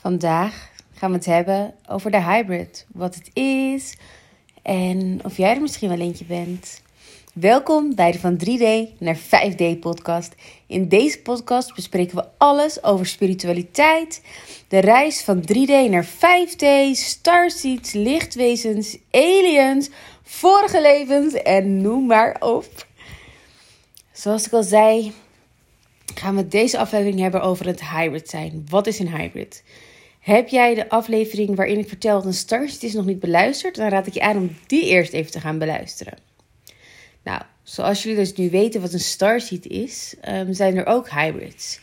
[0.00, 2.86] Vandaag gaan we het hebben over de hybrid.
[2.92, 3.96] Wat het is
[4.62, 6.82] en of jij er misschien wel eentje bent.
[7.34, 10.34] Welkom bij de van 3D naar 5D podcast.
[10.66, 14.22] In deze podcast bespreken we alles over spiritualiteit,
[14.68, 19.90] de reis van 3D naar 5D, starseeds, lichtwezens, aliens,
[20.22, 22.86] vorige levens en noem maar op.
[24.12, 25.12] Zoals ik al zei,
[26.14, 28.66] gaan we deze aflevering hebben over het hybrid zijn.
[28.68, 29.62] Wat is een hybrid?
[30.20, 33.74] Heb jij de aflevering waarin ik vertel dat een starseed is nog niet beluisterd?
[33.74, 36.18] Dan raad ik je aan om die eerst even te gaan beluisteren.
[37.22, 41.80] Nou, zoals jullie dus nu weten wat een starseed is, um, zijn er ook hybrids.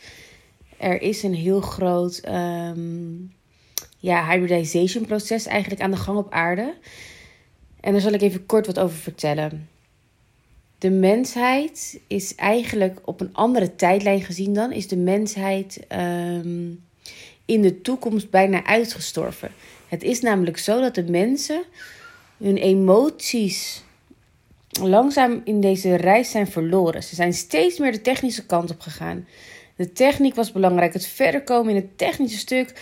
[0.76, 3.32] Er is een heel groot um,
[3.98, 6.74] ja, hybridization proces eigenlijk aan de gang op aarde.
[7.80, 9.68] En daar zal ik even kort wat over vertellen.
[10.78, 16.86] De mensheid is eigenlijk op een andere tijdlijn gezien dan, is de mensheid um,
[17.48, 19.50] in de toekomst bijna uitgestorven.
[19.88, 21.62] Het is namelijk zo dat de mensen
[22.36, 23.82] hun emoties
[24.80, 27.02] langzaam in deze reis zijn verloren.
[27.02, 29.26] Ze zijn steeds meer de technische kant op gegaan.
[29.76, 30.92] De techniek was belangrijk.
[30.92, 32.72] Het verder komen in het technische stuk,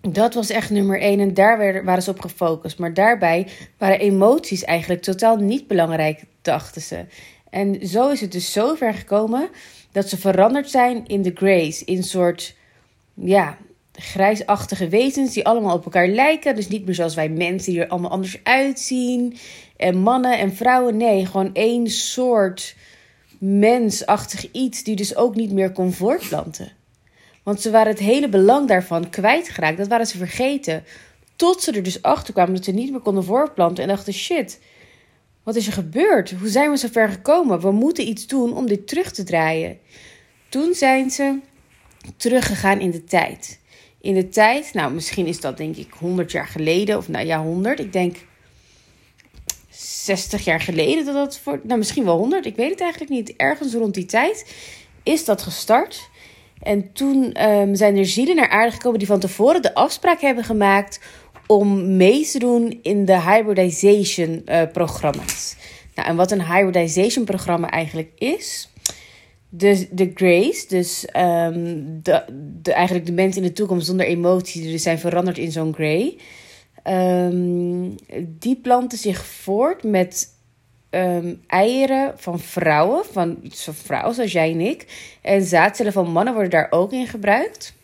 [0.00, 1.20] dat was echt nummer één.
[1.20, 2.78] En daar waren ze op gefocust.
[2.78, 3.46] Maar daarbij
[3.78, 7.04] waren emoties eigenlijk totaal niet belangrijk, dachten ze.
[7.50, 9.48] En zo is het dus zo ver gekomen
[9.92, 11.84] dat ze veranderd zijn in de grace.
[11.84, 12.56] In een soort,
[13.14, 13.58] ja,
[13.98, 16.54] grijsachtige wezens die allemaal op elkaar lijken.
[16.54, 19.36] Dus niet meer zoals wij mensen die er allemaal anders uitzien.
[19.76, 22.74] En mannen en vrouwen, nee, gewoon één soort
[23.38, 26.72] mensachtig iets die dus ook niet meer kon voortplanten.
[27.42, 29.78] Want ze waren het hele belang daarvan kwijtgeraakt.
[29.78, 30.84] Dat waren ze vergeten.
[31.36, 34.60] Tot ze er dus achter kwamen dat ze niet meer konden voortplanten en dachten: shit,
[35.42, 36.30] wat is er gebeurd?
[36.30, 37.60] Hoe zijn we zo ver gekomen?
[37.60, 39.78] We moeten iets doen om dit terug te draaien.
[40.48, 41.38] Toen zijn ze
[42.16, 43.58] teruggegaan in de tijd
[44.00, 44.74] in de tijd.
[44.74, 47.80] Nou, misschien is dat denk ik 100 jaar geleden, of nou ja, 100.
[47.80, 48.16] Ik denk
[49.70, 51.60] 60 jaar geleden dat dat voor.
[51.62, 53.36] Nou, misschien wel 100, ik weet het eigenlijk niet.
[53.36, 54.54] Ergens rond die tijd
[55.02, 56.10] is dat gestart.
[56.62, 60.44] En toen um, zijn er zielen naar aarde gekomen die van tevoren de afspraak hebben
[60.44, 61.00] gemaakt
[61.46, 65.56] om mee te doen in de hybridization uh, programma's.
[65.94, 68.68] Nou, en wat een hybridization programma eigenlijk is,
[69.48, 72.24] de, de grace, dus um, de,
[72.62, 75.74] de, eigenlijk de mensen in de toekomst zonder emotie, die dus zijn veranderd in zo'n
[75.74, 76.16] grey.
[76.84, 77.94] Um,
[78.38, 80.28] die planten zich voort met
[80.90, 84.86] um, eieren van vrouwen, van zo'n vrouw zoals jij en ik.
[85.22, 87.74] En zaadcellen van mannen worden daar ook in gebruikt.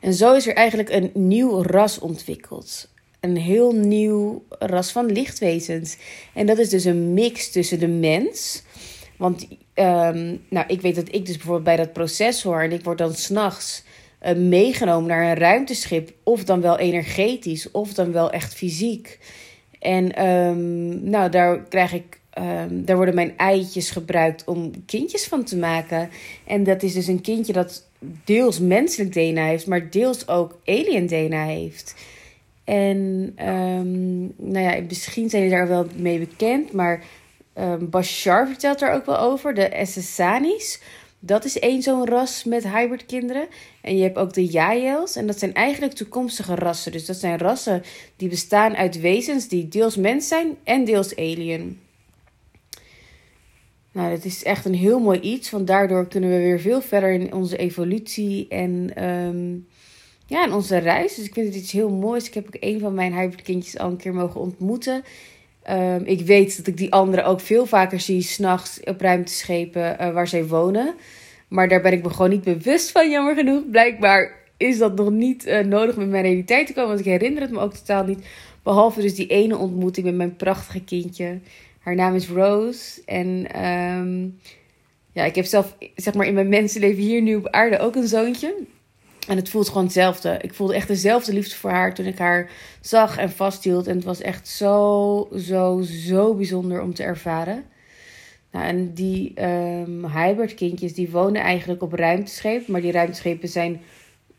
[0.00, 2.88] En zo is er eigenlijk een nieuw ras ontwikkeld.
[3.20, 5.96] Een heel nieuw ras van lichtwezens.
[6.34, 8.62] En dat is dus een mix tussen de mens
[9.20, 9.46] want
[9.80, 12.98] um, nou, ik weet dat ik dus bijvoorbeeld bij dat proces hoor en ik word
[12.98, 13.84] dan s'nachts
[14.22, 19.18] uh, meegenomen naar een ruimteschip, of dan wel energetisch, of dan wel echt fysiek.
[19.78, 25.44] En um, nou, daar krijg ik, um, daar worden mijn eitjes gebruikt om kindjes van
[25.44, 26.10] te maken.
[26.46, 27.88] En dat is dus een kindje dat
[28.24, 31.94] deels menselijk DNA heeft, maar deels ook alien DNA heeft.
[32.64, 33.32] En
[34.36, 37.02] nou ja, misschien zijn jullie daar wel mee bekend, maar
[37.58, 40.80] Um, Bashar vertelt er ook wel over, de Essesanis.
[41.18, 43.48] Dat is één zo'n ras met hybrid kinderen.
[43.80, 45.16] En je hebt ook de Yaels.
[45.16, 46.92] En dat zijn eigenlijk toekomstige rassen.
[46.92, 47.82] Dus dat zijn rassen
[48.16, 51.80] die bestaan uit wezens die deels mens zijn en deels alien.
[53.92, 55.50] Nou, dat is echt een heel mooi iets.
[55.50, 59.66] Want daardoor kunnen we weer veel verder in onze evolutie en um,
[60.26, 61.14] ja, in onze reis.
[61.14, 62.26] Dus ik vind het iets heel moois.
[62.26, 65.04] Ik heb ook een van mijn hybrid kindjes al een keer mogen ontmoeten.
[65.70, 70.12] Um, ik weet dat ik die anderen ook veel vaker zie s'nachts op ruimteschepen uh,
[70.12, 70.94] waar zij wonen.
[71.48, 73.70] Maar daar ben ik me gewoon niet bewust van, jammer genoeg.
[73.70, 77.42] Blijkbaar is dat nog niet uh, nodig met mijn realiteit te komen, want ik herinner
[77.42, 78.26] het me ook totaal niet.
[78.62, 81.38] Behalve dus die ene ontmoeting met mijn prachtige kindje.
[81.80, 83.02] Haar naam is Rose.
[83.04, 84.38] En um,
[85.12, 88.08] ja, ik heb zelf, zeg maar, in mijn mensenleven hier nu op aarde ook een
[88.08, 88.54] zoontje.
[89.30, 90.38] En het voelt gewoon hetzelfde.
[90.40, 92.50] Ik voelde echt dezelfde liefde voor haar toen ik haar
[92.80, 93.86] zag en vasthield.
[93.86, 97.64] En het was echt zo, zo, zo bijzonder om te ervaren.
[98.50, 102.72] Nou, en die um, hybrid kindjes, die wonen eigenlijk op ruimteschepen.
[102.72, 103.80] Maar die ruimteschepen zijn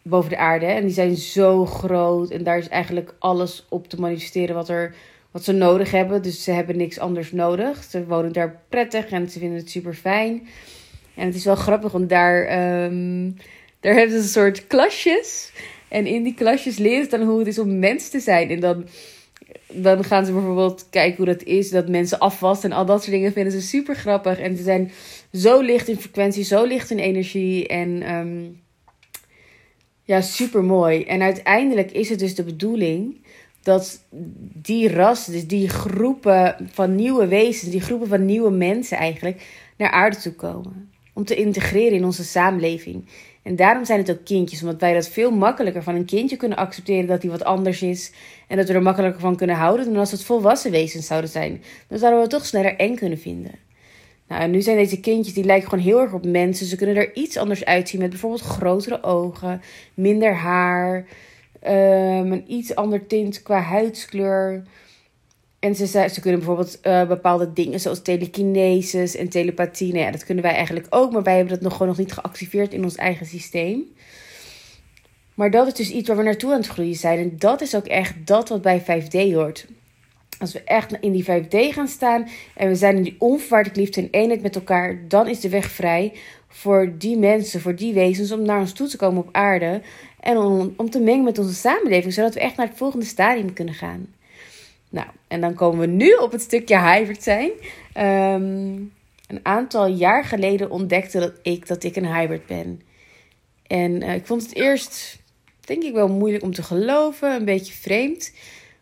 [0.01, 0.65] boven de aarde.
[0.65, 2.29] En die zijn zo groot.
[2.29, 4.95] En daar is eigenlijk alles op te manifesteren wat, er,
[5.31, 6.21] wat ze nodig hebben.
[6.21, 7.83] Dus ze hebben niks anders nodig.
[7.83, 10.47] Ze wonen daar prettig en ze vinden het super fijn.
[11.15, 12.83] En het is wel grappig, want daar...
[12.83, 13.35] Um,
[13.81, 15.51] daar hebben ze een soort klasjes.
[15.87, 18.49] En in die klasjes leren ze dan hoe het is om mens te zijn.
[18.49, 18.85] En dan,
[19.67, 21.69] dan gaan ze bijvoorbeeld kijken hoe dat is.
[21.69, 24.39] Dat mensen afwassen en al dat soort dingen vinden ze super grappig.
[24.39, 24.91] En ze zijn
[25.33, 27.67] zo licht in frequentie, zo licht in energie.
[27.67, 28.61] En um,
[30.03, 31.03] Ja, super mooi.
[31.03, 33.15] En uiteindelijk is het dus de bedoeling
[33.63, 34.03] dat
[34.53, 39.45] die ras, dus die groepen van nieuwe wezens, die groepen van nieuwe mensen eigenlijk,
[39.77, 40.91] naar aarde toe komen.
[41.13, 43.05] Om te integreren in onze samenleving.
[43.43, 46.57] En daarom zijn het ook kindjes, omdat wij dat veel makkelijker van een kindje kunnen
[46.57, 48.11] accepteren dat hij wat anders is.
[48.47, 51.63] En dat we er makkelijker van kunnen houden dan als het volwassen wezens zouden zijn.
[51.87, 53.51] Dan zouden we toch sneller eng kunnen vinden.
[54.27, 56.65] Nou, en nu zijn deze kindjes, die lijken gewoon heel erg op mensen.
[56.65, 59.61] Ze kunnen er iets anders uitzien met bijvoorbeeld grotere ogen,
[59.93, 61.05] minder haar,
[61.67, 64.63] um, een iets ander tint qua huidskleur.
[65.61, 69.93] En ze, ze kunnen bijvoorbeeld uh, bepaalde dingen zoals telekinesis en telepathie.
[69.93, 72.11] Nou ja, dat kunnen wij eigenlijk ook, maar wij hebben dat nog gewoon nog niet
[72.11, 73.83] geactiveerd in ons eigen systeem.
[75.33, 77.19] Maar dat is dus iets waar we naartoe aan het groeien zijn.
[77.19, 79.67] En dat is ook echt dat wat bij 5D hoort.
[80.39, 84.01] Als we echt in die 5D gaan staan en we zijn in die onvoorwaardelijke liefde
[84.01, 86.13] en eenheid met elkaar, dan is de weg vrij
[86.47, 89.81] voor die mensen, voor die wezens om naar ons toe te komen op aarde.
[90.19, 93.53] En om, om te mengen met onze samenleving, zodat we echt naar het volgende stadium
[93.53, 94.07] kunnen gaan.
[94.91, 97.51] Nou, en dan komen we nu op het stukje hybrid zijn.
[97.97, 98.93] Um,
[99.27, 102.81] een aantal jaar geleden ontdekte dat ik dat ik een hybrid ben.
[103.67, 105.19] En uh, ik vond het eerst,
[105.59, 108.33] denk ik wel, moeilijk om te geloven, een beetje vreemd.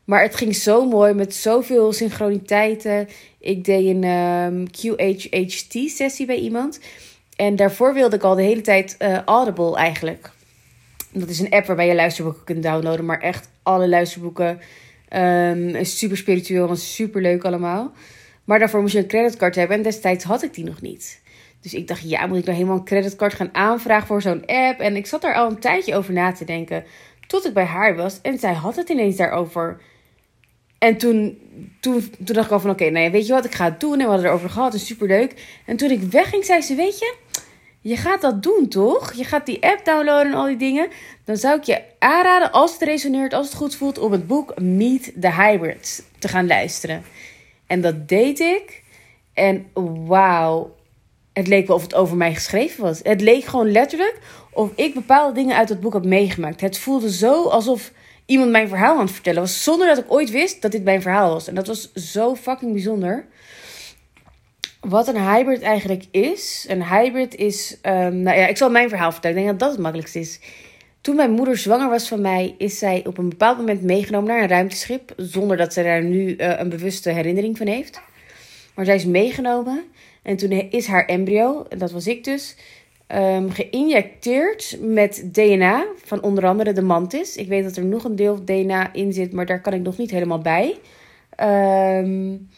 [0.03, 3.07] Maar het ging zo mooi met zoveel synchroniteiten.
[3.39, 6.79] Ik deed een um, ehm, QHHT-sessie bij iemand.
[7.35, 10.31] En daarvoor wilde ik al de hele tijd uh, Audible eigenlijk.
[11.11, 13.05] Dat is een app waarbij je luisterboeken kunt downloaden.
[13.05, 14.59] Maar echt alle luisterboeken.
[15.15, 17.91] Um, super spiritueel en super leuk allemaal.
[18.43, 19.77] Maar daarvoor moest je een creditcard hebben.
[19.77, 21.21] En destijds had ik die nog niet.
[21.61, 24.79] Dus ik dacht, ja, moet ik nou helemaal een creditcard gaan aanvragen voor zo'n app?
[24.79, 26.83] En ik zat daar al een tijdje over na te denken.
[27.27, 28.21] Tot ik bij haar was.
[28.21, 29.81] En zij had het ineens daarover.
[30.77, 31.37] En toen,
[31.79, 33.79] toen, toen dacht ik al van, oké, nou ja, weet je wat, ik ga het
[33.79, 33.93] doen.
[33.93, 35.59] En we hadden erover gehad, en superleuk.
[35.65, 37.15] En toen ik wegging, zei ze, weet je,
[37.81, 39.13] je gaat dat doen, toch?
[39.13, 40.87] Je gaat die app downloaden en al die dingen.
[41.25, 44.59] Dan zou ik je aanraden, als het resoneert, als het goed voelt, om het boek
[44.61, 47.03] Meet the Hybrids te gaan luisteren.
[47.67, 48.83] En dat deed ik.
[49.33, 49.67] En
[50.05, 50.75] wauw,
[51.33, 52.99] het leek wel of het over mij geschreven was.
[53.03, 54.19] Het leek gewoon letterlijk
[54.51, 56.61] of ik bepaalde dingen uit dat boek had meegemaakt.
[56.61, 57.91] Het voelde zo alsof
[58.25, 59.63] iemand mijn verhaal aan het vertellen was.
[59.63, 61.47] Zonder dat ik ooit wist dat dit mijn verhaal was.
[61.47, 63.25] En dat was zo fucking bijzonder.
[64.79, 66.65] Wat een hybrid eigenlijk is.
[66.69, 67.77] Een hybrid is.
[67.81, 69.37] Um, nou ja, ik zal mijn verhaal vertellen.
[69.37, 70.39] Ik denk dat dat het makkelijkste is.
[71.01, 74.41] Toen mijn moeder zwanger was van mij, is zij op een bepaald moment meegenomen naar
[74.41, 75.13] een ruimteschip.
[75.17, 78.01] Zonder dat ze daar nu uh, een bewuste herinnering van heeft.
[78.75, 79.83] Maar zij is meegenomen.
[80.21, 82.55] En toen is haar embryo, dat was ik dus,
[83.07, 87.35] um, geïnjecteerd met DNA van onder andere de mantis.
[87.35, 89.97] Ik weet dat er nog een deel DNA in zit, maar daar kan ik nog
[89.97, 90.77] niet helemaal bij.
[91.99, 92.49] Um,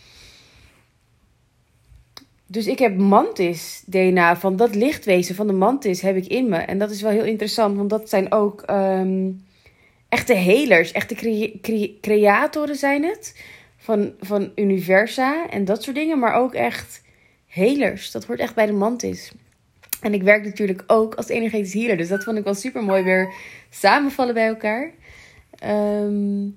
[2.52, 6.58] dus ik heb mantis DNA van dat lichtwezen van de mantis heb ik in me.
[6.58, 9.46] En dat is wel heel interessant, want dat zijn ook um,
[10.10, 11.16] echte helers, echte
[11.62, 13.42] cre creatoren zijn het.
[13.78, 17.02] Van, van universa en dat soort dingen, maar ook echt
[17.48, 18.12] helers.
[18.12, 19.32] Dat hoort echt bij de mantis.
[20.02, 21.98] En ik werk natuurlijk ook als energetisch healer.
[21.98, 23.34] Dus dat vond ik wel super mooi weer
[23.70, 24.92] samenvallen bij elkaar.
[25.66, 26.56] Um,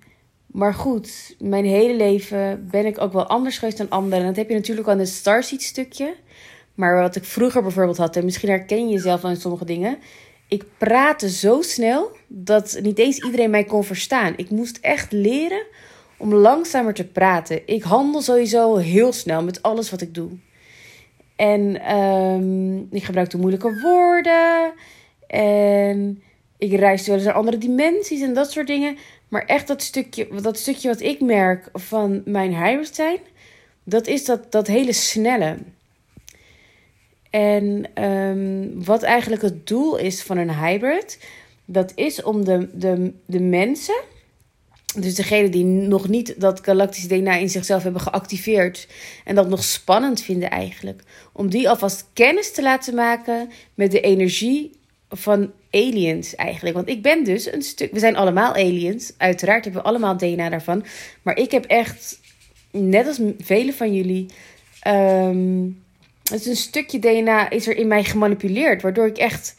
[0.55, 4.19] maar goed, mijn hele leven ben ik ook wel anders geweest dan anderen.
[4.19, 6.15] En dat heb je natuurlijk aan het Starseed stukje.
[6.75, 9.99] Maar wat ik vroeger bijvoorbeeld had, en misschien herken je jezelf aan sommige dingen.
[10.49, 14.35] Ik praatte zo snel dat niet eens iedereen mij kon verstaan.
[14.37, 15.67] Ik moest echt leren
[16.17, 17.61] om langzamer te praten.
[17.67, 20.31] Ik handel sowieso heel snel met alles wat ik doe.
[21.37, 24.73] En um, ik gebruikte moeilijke woorden.
[25.27, 26.23] En
[26.59, 28.97] ik reisde eens naar andere dimensies en dat soort dingen.
[29.29, 33.19] Maar echt dat stukje, dat stukje wat ik merk van mijn hybrid zijn,
[33.85, 35.57] dat is dat, dat hele snelle.
[37.31, 41.19] En um, wat eigenlijk het doel is van een hybrid,
[41.65, 44.03] dat is om de, de, de mensen,
[44.97, 48.89] dus degene die nog niet dat galactische DNA in zichzelf hebben geactiveerd
[49.25, 51.03] en dat nog spannend vinden eigenlijk,
[51.33, 54.71] om die alvast kennis te laten maken met de energie
[55.17, 56.77] van aliens eigenlijk.
[56.77, 57.93] Want ik ben dus een stuk.
[57.93, 59.13] We zijn allemaal aliens.
[59.17, 60.85] Uiteraard hebben we allemaal DNA daarvan.
[61.23, 62.21] Maar ik heb echt,
[62.71, 64.27] net als velen van jullie.
[64.87, 65.83] Um,
[66.23, 68.83] het is een stukje DNA is er in mij gemanipuleerd.
[68.83, 69.57] Waardoor ik echt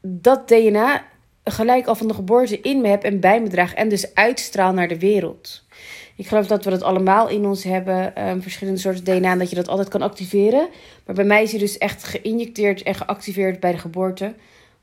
[0.00, 1.04] dat DNA
[1.44, 3.74] gelijk al van de geboorte in me heb en bij me draag.
[3.74, 5.64] En dus uitstraal naar de wereld.
[6.16, 8.28] Ik geloof dat we dat allemaal in ons hebben.
[8.28, 9.36] Um, verschillende soorten DNA.
[9.36, 10.68] Dat je dat altijd kan activeren.
[11.06, 14.34] Maar bij mij is hij dus echt geïnjecteerd en geactiveerd bij de geboorte.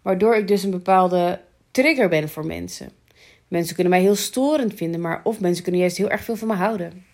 [0.01, 1.41] Waardoor ik dus een bepaalde
[1.72, 2.89] trigger ben voor mensen.
[3.48, 6.48] Mensen kunnen mij heel storend vinden, maar of mensen kunnen juist heel erg veel van
[6.48, 7.06] me houden.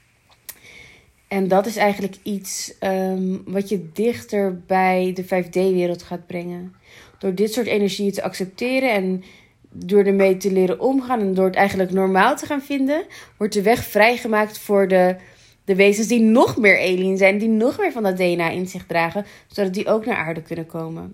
[1.28, 6.76] En dat is eigenlijk iets um, wat je dichter bij de 5D-wereld gaat brengen.
[7.20, 9.24] Door dit soort energieën te accepteren en
[9.70, 13.06] door ermee te leren omgaan en door het eigenlijk normaal te gaan vinden,
[13.38, 15.16] wordt de weg vrijgemaakt voor de,
[15.64, 18.86] de wezens die nog meer alien zijn, die nog meer van dat DNA in zich
[18.86, 21.14] dragen, zodat die ook naar aarde kunnen komen.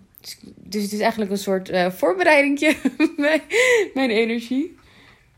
[0.56, 2.76] Dus, het is eigenlijk een soort uh, voorbereidingje,
[3.94, 4.76] mijn, energie.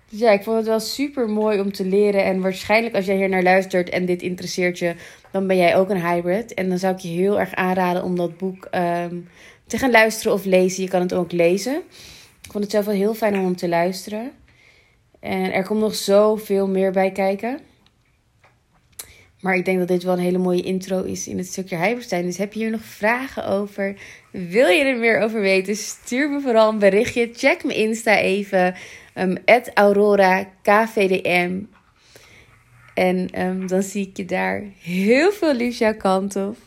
[0.09, 2.23] Dus ja, ik vond het wel super mooi om te leren.
[2.23, 4.95] En waarschijnlijk als jij hier naar luistert en dit interesseert je,
[5.31, 6.53] dan ben jij ook een hybrid.
[6.53, 9.19] En dan zou ik je heel erg aanraden om dat boek ehm,
[9.67, 10.83] te gaan luisteren of lezen.
[10.83, 11.75] Je kan het ook lezen.
[12.41, 14.31] Ik vond het zelf wel heel fijn om te luisteren.
[15.19, 17.59] En er komt nog zoveel meer bij kijken.
[19.43, 22.25] Maar ik denk dat dit wel een hele mooie intro is in het stukje Hyperstein.
[22.25, 23.95] Dus heb je hier nog vragen over?
[24.31, 25.75] Wil je er meer over weten?
[25.75, 27.29] Stuur me vooral een berichtje.
[27.33, 28.75] Check mijn Insta even.
[29.15, 29.37] Um,
[29.73, 31.59] Aurora KVDM.
[32.93, 34.63] En um, dan zie ik je daar.
[34.81, 36.57] Heel veel liefs jouw kant op.